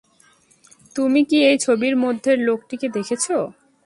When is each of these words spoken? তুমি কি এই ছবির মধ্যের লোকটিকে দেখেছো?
তুমি 0.95 1.21
কি 1.23 1.37
এই 1.43 1.57
ছবির 1.65 1.95
মধ্যের 2.03 2.37
লোকটিকে 2.39 2.87
দেখেছো? 2.89 3.37